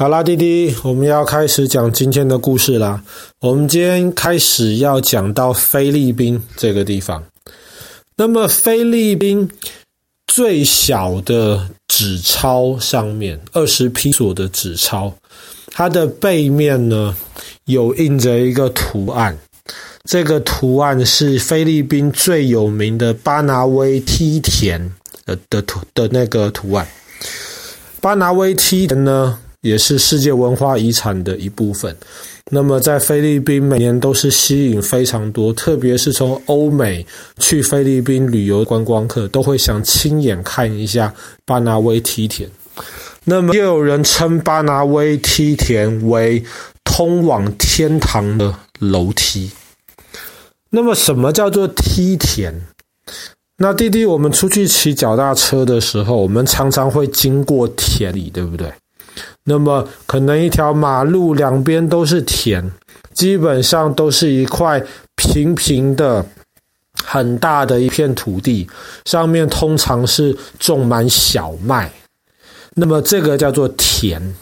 [0.00, 3.02] 好啦，弟弟，我们要开始讲今天的故事啦。
[3.40, 7.20] 我们今天开始要讲到菲律宾这个地方。
[8.14, 9.50] 那么，菲律宾
[10.28, 15.12] 最小的纸钞上面，二十披索的纸钞，
[15.72, 17.16] 它的背面呢，
[17.64, 19.36] 有印着一个图案。
[20.04, 24.80] 这个图案是菲律宾最有名的巴拿威梯田
[25.26, 26.86] 的的图的那个图案。
[28.00, 29.36] 巴拿威梯田呢，
[29.68, 31.94] 也是世界文化遗产的一部分。
[32.50, 37.06] 那么，在菲律宾每年都是吸引非常多，特别是从欧美
[37.38, 42.48] 去菲律宾旅游观光客，都会想亲眼看一下巴拿威梯田。
[43.24, 46.42] 那么，又有人称巴拿威梯田为
[46.84, 49.50] 通往天堂的楼梯。
[50.70, 52.54] 那么，什么叫做梯田？
[53.58, 58.72] 那弟弟，我们出去骑脚踏车的时候，我们常常会经过田里，对不对？
[59.48, 62.70] 那么可能一条马路两边都是田，
[63.14, 64.84] 基本上都是一块
[65.16, 66.24] 平平的、
[67.02, 68.68] 很大的一片土地，
[69.06, 71.90] 上面通常是种满小麦。
[72.74, 74.34] 那么这个叫做田。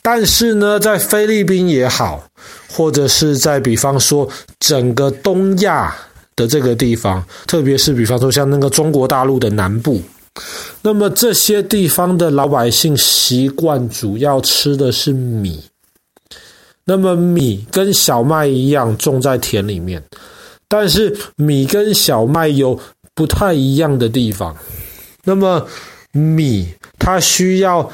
[0.00, 2.22] 但是呢，在菲律宾也好，
[2.70, 4.28] 或者是在比方说
[4.60, 5.92] 整个东亚
[6.36, 10.00] 的这个地方，特别是比方说像那个中国大陆的南部。
[10.82, 15.62] 那么这些地方的老百姓习惯主要吃的是米。
[16.84, 20.02] 那么米跟小麦一样种在田里面，
[20.68, 22.78] 但是米跟小麦有
[23.14, 24.54] 不太一样的地方。
[25.22, 25.66] 那么
[26.12, 27.90] 米它需要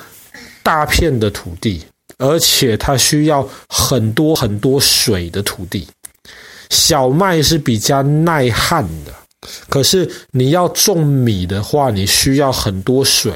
[0.62, 1.80] 大片的土地，
[2.18, 5.86] 而且它需要很多很多水的土地。
[6.70, 9.12] 小麦是比较耐旱的。
[9.70, 13.32] 可是你要种米的话，你需要很多水，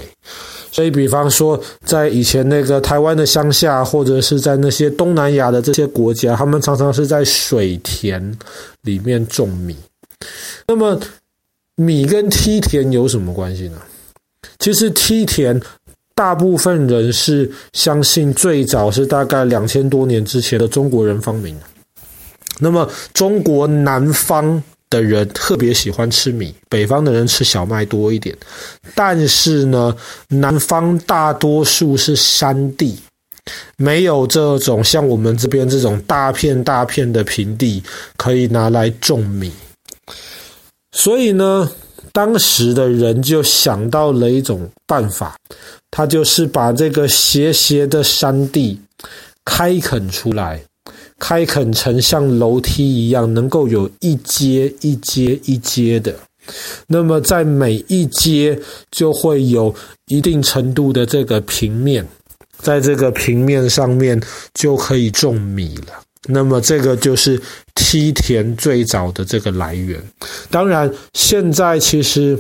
[0.70, 8.36] 所以比方说，在以前那个台湾的乡下，或者是在那些东南亚的这些国家，他们常常是在水田
[8.82, 9.74] 里面种米。
[10.66, 11.00] 那么，
[11.76, 13.78] 米跟梯田有什么关系呢？
[14.58, 15.58] 其实梯田，
[16.14, 21.62] 大部分人是相信最早是大概两千多年之前的中国人发明的。
[22.58, 24.62] 那么，中国南方。
[24.94, 28.36] 的人特别喜欢吃米，北方的人吃小麦多一点。
[28.94, 29.96] 但是呢，
[30.28, 32.96] 南方大多数是山地，
[33.76, 37.82] 没有这种像我们这边这种大片大片的平地
[38.16, 39.52] 可以拿来种米。
[40.92, 41.68] 所以呢，
[42.12, 45.34] 当时的人就想到了一种办法，
[45.90, 48.80] 他就是把这个斜斜的山地
[49.44, 50.62] 开垦出来。
[51.18, 56.14] 开垦成像楼梯一样，能够有一阶一阶一阶的。
[56.86, 58.58] 那么在每一阶
[58.90, 59.74] 就会有
[60.08, 62.06] 一定程度的这个平面，
[62.58, 64.20] 在这个平面上面
[64.52, 66.00] 就可以种米了。
[66.26, 67.40] 那么这个就是
[67.74, 70.02] 梯田最早的这个来源。
[70.50, 72.38] 当然，现在其实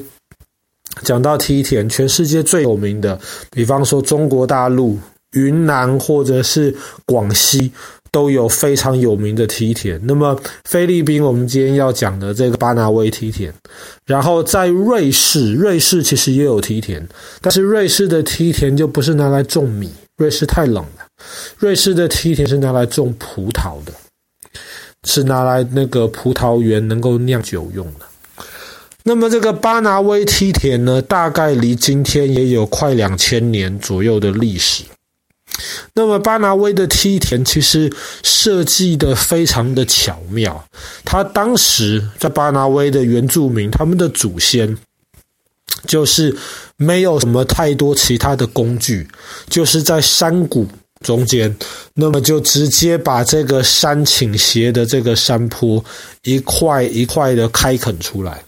[1.02, 3.18] 讲到梯田，全世界最有名的，
[3.50, 4.98] 比方说中国大陆、
[5.32, 6.74] 云南或者是
[7.06, 7.72] 广西。
[8.14, 10.00] 都有非常有名的梯田。
[10.04, 13.52] 那么菲律宾，我们今天要讲的这个巴拿威梯田，
[14.06, 17.04] 然后在瑞士，瑞士其实也有梯田，
[17.40, 21.08] 但是瑞士的梯田就不是拿来种米，瑞士太冷了。
[21.58, 23.92] 瑞士的梯田是拿来种葡萄的，
[25.02, 28.06] 是拿来那个葡萄园能够酿酒用的。
[29.02, 34.84] 那么这个巴拿威梯田呢，大概离今天也有快两千年左右的历史。
[35.92, 37.92] 那么巴拿威的梯田其实
[38.22, 40.64] 设计的非常的巧妙，
[41.04, 44.76] 他当时在巴拿威的原住民，他们的祖先
[45.86, 46.36] 就是
[46.76, 49.06] 没有什么太多其他的工具，
[49.48, 50.66] 就是在山谷
[51.00, 51.54] 中间，
[51.94, 55.84] 那么就直接把这个山倾斜的这个山坡
[56.22, 58.42] 一块一块的开垦出来。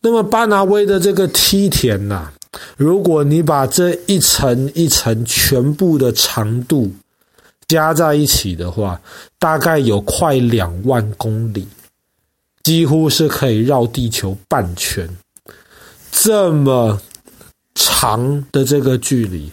[0.00, 2.30] 那么巴拿威的这个梯田呐、
[2.76, 6.92] 如果你把这一层一层全部的长度
[7.68, 9.00] 加在一起的话，
[9.38, 11.66] 大概有快两万公里，
[12.62, 15.08] 几乎是可以绕地球半圈。
[16.10, 17.00] 这么
[17.74, 19.50] 长的这个距离，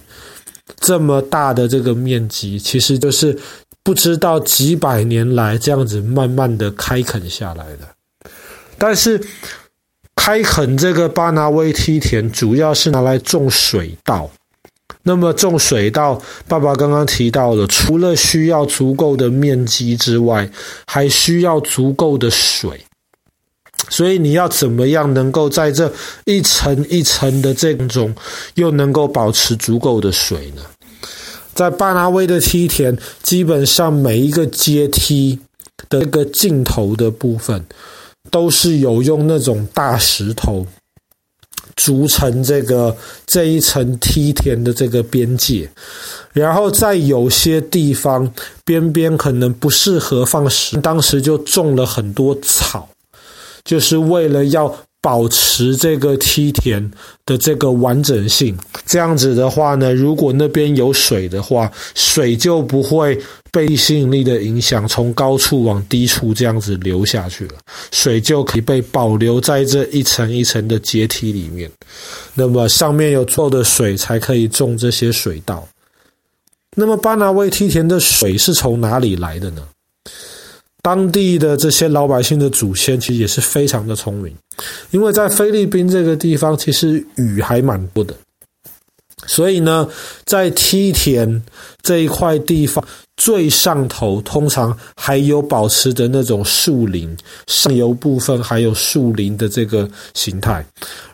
[0.80, 3.38] 这么大的这个面积，其实就是
[3.84, 7.88] 不知道几百年来这样子慢慢的开垦下来的。
[8.78, 9.22] 但是。
[10.24, 14.30] 开垦这个巴拿威梯田，主要是拿来种水稻。
[15.02, 20.48] 那么种水稻，爸爸刚刚提到了，除了需要足够的面积之外，
[20.86, 22.86] 还需要足够的水。
[23.90, 25.92] 所以你要怎么样能够在这
[26.26, 28.14] 一层一层的这种，
[28.54, 30.62] 又能够保持足够的水呢？
[31.56, 35.40] 在巴拿威的梯田，基本上每一个阶梯
[35.90, 37.66] 的这个尽头的部分，
[38.32, 40.66] 都是有用那种大石头
[41.76, 42.96] 筑成这个
[43.28, 45.70] 这一层梯田的这个边界，
[46.34, 48.34] 然后在有些地方
[48.66, 52.90] 边边可能不适合放石，当时就种了很多草，
[53.64, 54.76] 就是为了要。
[55.02, 56.92] 保持这个梯田
[57.26, 58.56] 的这个完整性，
[58.86, 63.20] 这样子的话呢，如果那边有水的话，水就不会
[63.52, 67.56] 被吸引力的影响，从高处往低处这样子流下去了，
[67.92, 71.70] 水就可以被保留在这一层一层的阶梯里面。
[72.36, 75.68] 那么上面有足够的水，才可以种这些水稻。
[76.76, 79.68] 那么巴拿威梯田的水是从哪里来的呢？
[80.82, 84.36] 当地的这些老百姓的祖先其实也是非常的聪明，
[84.90, 88.16] 因为在菲律宾这个地方其实雨还蛮多的，
[89.28, 89.88] 所以呢，
[90.26, 91.44] 在梯田
[91.84, 92.84] 这一块地方
[93.16, 100.66] 最上头通常还有保持着那种树林，上游部分还有树林的这个形态，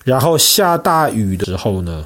[0.05, 2.05] 然后下大雨的时候呢，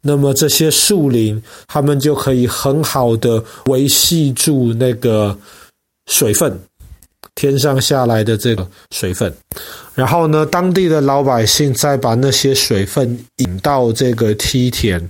[0.00, 5.36] 那么这些树林他们就可以很好的维系住那个
[6.06, 6.56] 水分。
[7.40, 9.32] 天上下来的这个水分，
[9.94, 15.00] 然后呢，当地的老百姓再把那些水分引到这个梯田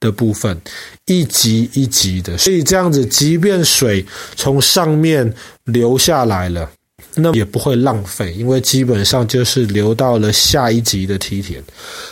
[0.00, 0.60] 的部分，
[1.06, 4.04] 一级一级的，所以这样子，即便水
[4.34, 5.32] 从上面
[5.66, 6.68] 流下来了，
[7.14, 11.62] 那也不会浪费，因为基本上就是流到了下一级的梯田。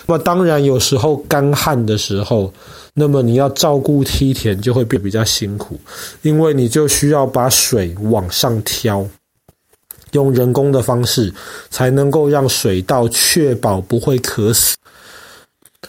[0.06, 2.55] 那么当然，有时候干旱的时候，
[2.94, 5.81] 那么你要照顾梯田就会变比较辛苦，
[6.23, 9.05] 因为你就需要把水往上挑。
[10.12, 11.32] 用人工的方式
[11.69, 14.76] 才能够让水稻确保不会渴死。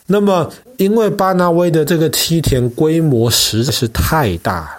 [0.05, 4.69] 那么，因为巴拿威的这个梯田规模实在是太大，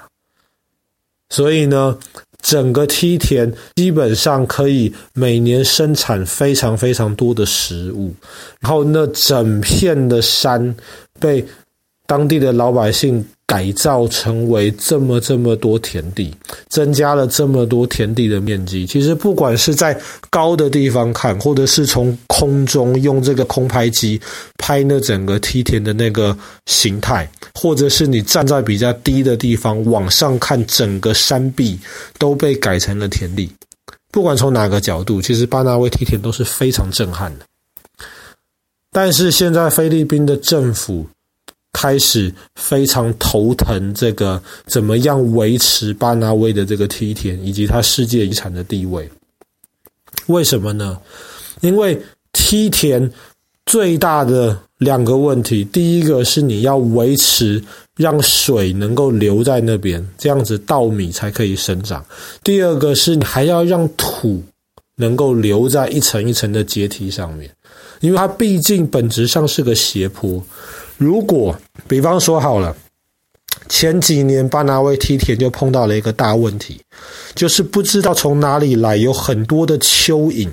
[1.31, 1.97] 所以呢，
[2.43, 8.13] 整个梯田基本上可以每年生产非常非常多的食物。
[8.61, 10.75] 然后，那整片的山
[11.19, 11.47] 被
[12.07, 16.35] 当地的老百姓改造成为这么这么多田地，
[16.69, 18.85] 增加了这么多田地的面积。
[18.85, 19.97] 其实不管是在
[20.29, 24.21] 高的地方看，或者是从空中用这个空拍机
[24.59, 26.37] 拍那整个梯田的那个
[26.67, 31.79] 形态，或者是你站在比较低的地方往上看，整个山壁
[32.19, 33.49] 都被改成了田地。
[34.11, 37.45] 不管从哪个角度，其实巴拿威梯田都是非常震撼的。
[38.91, 41.07] 但是现在菲律宾的政府。
[41.75, 49.11] 开始非常头疼，这个怎么样维持巴拿威的这个梯田以及它世界遗产的地位？
[50.29, 50.97] 为什么呢？
[51.61, 52.01] 因为
[52.33, 53.11] 梯田
[53.67, 57.63] 最大的两个问题，第一个是你要维持
[57.97, 62.01] 让水能够留在那边，这样子稻米才可以生长；
[62.43, 64.43] 第二个是你还要让土
[64.97, 67.51] 能够留在一层一层的阶梯上面，
[68.01, 70.43] 因为它毕竟本质上是个斜坡。
[70.97, 71.57] 如果
[71.89, 72.77] 比方说好了，
[73.69, 76.81] 前几年巴拿威梯田就碰到了一个大问题，
[77.35, 80.49] 就是不知道从哪里来有很多的蚯蚓，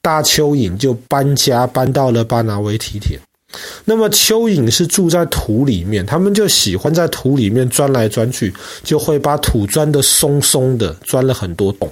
[0.00, 3.18] 大蚯蚓就搬家搬到了巴拿威梯田。
[3.84, 11.88] 那么蚯蚓是住在土里面，他们就喜欢在土里面钻来钻去，就会把土钻得松松的，钻了很多洞。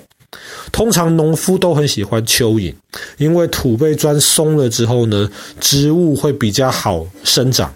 [0.72, 2.74] 通常农夫都很喜欢蚯蚓，
[3.18, 7.72] 因为土被钻松了之后呢，植物会比较好生长。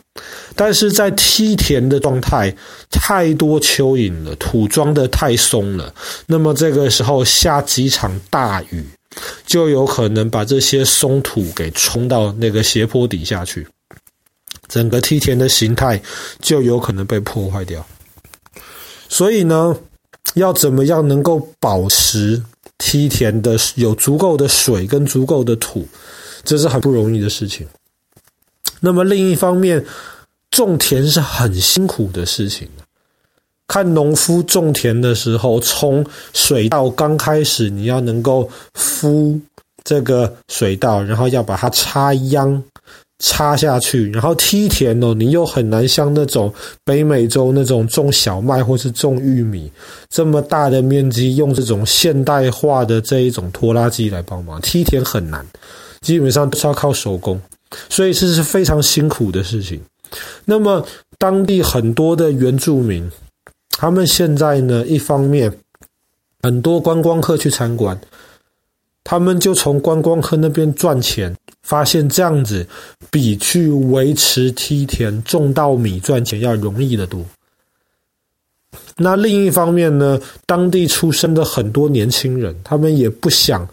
[0.55, 2.55] 但是在梯田的状态，
[2.91, 5.95] 太多蚯蚓了，土装得太松了，
[6.27, 8.83] 那么这个时候下几场大雨，
[9.47, 13.67] 就有可能把这些松土给冲到那个斜坡底下去，
[14.67, 16.01] 整个梯田的形态
[16.41, 17.85] 就有可能被破坏掉。
[19.09, 19.77] 所以呢，
[20.35, 22.43] 要怎么样能够保持
[22.79, 25.87] 梯田的有足够的水跟足够的土，
[26.45, 27.67] 这是很不容易的事情。
[28.81, 29.85] 那么另一方面，
[30.51, 32.69] 种田是很辛苦的事情。
[33.67, 39.41] 看农夫种田的时候，从水稻刚开始，你要能够敷
[39.83, 42.63] 这个水稻，然后要把它插秧。
[43.19, 46.53] 插下去，然后梯田哦，你又很难像那种
[46.85, 49.71] 北美洲那种种小麦或是种玉米
[50.11, 55.47] 这么大的面积，用这种现代化的这一种拖拉机来帮忙，梯田很难，
[56.03, 57.41] 基本上都是要靠手工，
[57.89, 59.81] 所以这是非常辛苦的事情。
[60.45, 60.87] 那么
[61.19, 63.11] 当地很多的原住民，
[63.71, 65.53] 他们现在呢，一方面
[66.43, 67.99] 很多观光客去参观。
[69.09, 71.33] 他们就从观光客那边赚钱，
[71.67, 72.65] 发现这样子
[73.11, 77.27] 比去维持梯田种稻米赚钱要容易得多。
[78.97, 83.69] 那另一方面呢，当地出生的很多年轻人，他们也不想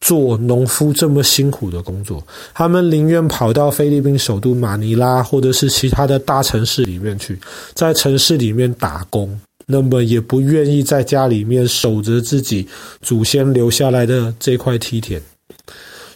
[0.00, 7.38] 做农夫这么辛苦的工作，他们宁愿跑到菲律宾首都马尼拉或者是其他的大城市里面去，
[7.74, 12.66] 在城市里面打工，那么也不愿意在家里面守着自己
[13.00, 15.22] 祖先留下来的这块梯田。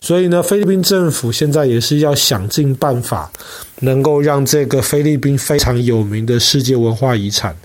[0.04, 3.32] 所以呢，菲律宾政府现在也是要想尽办法，
[3.80, 7.56] 能够让这个菲律宾非常有名的世界文化遗产，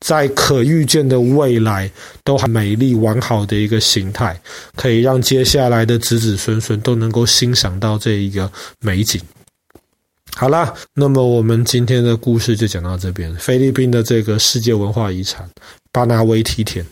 [0.00, 1.90] 在可预见的未来
[2.22, 4.38] 都很美丽完好的一个形态，
[4.76, 9.18] 可以让接下来的子子孙孙都能够欣赏到这一个美景。
[10.34, 15.48] 好啦，那么我们今天的故事就讲到这边，菲律宾的这个世界文化遗产
[15.90, 16.84] 巴拿威梯田。